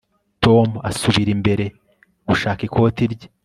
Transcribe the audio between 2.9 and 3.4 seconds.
rye